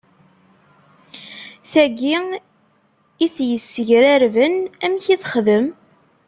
[1.71, 2.17] Tagi
[3.25, 5.65] i t-yessegrarben, amek i texdem?